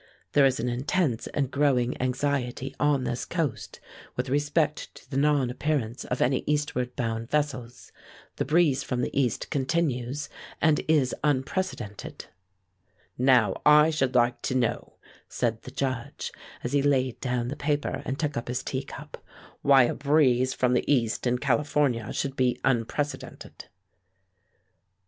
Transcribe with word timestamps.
There 0.31 0.47
is 0.47 0.59
an 0.59 0.67
intense 0.67 1.27
and 1.27 1.51
growing 1.51 1.95
anxiety 2.01 2.75
on 2.79 3.03
this 3.03 3.23
coast 3.23 3.79
with 4.15 4.29
respect 4.29 4.95
to 4.95 5.07
the 5.11 5.15
non 5.15 5.51
appearance 5.51 6.05
of 6.05 6.21
any 6.23 6.43
eastward 6.47 6.95
bound 6.95 7.29
vessels. 7.29 7.91
The 8.37 8.43
breeze 8.45 8.81
from 8.81 9.03
the 9.03 9.15
east 9.15 9.51
continues, 9.51 10.27
and 10.59 10.81
is 10.87 11.13
unprecedented. 11.23 12.25
"Now, 13.19 13.61
I 13.63 13.91
should 13.91 14.15
like 14.15 14.41
to 14.41 14.55
know," 14.55 14.95
said 15.29 15.61
the 15.61 15.71
Judge, 15.71 16.31
as 16.63 16.73
he 16.73 16.81
laid 16.81 17.19
down 17.19 17.49
the 17.49 17.55
paper 17.55 18.01
and 18.03 18.17
took 18.17 18.35
up 18.35 18.47
his 18.47 18.63
tea 18.63 18.83
cup, 18.83 19.23
"why 19.61 19.83
a 19.83 19.93
breeze 19.93 20.51
from 20.51 20.73
the 20.73 20.91
east 20.91 21.27
in 21.27 21.37
California 21.37 22.11
should 22.11 22.35
be 22.35 22.59
unprecedented." 22.63 23.65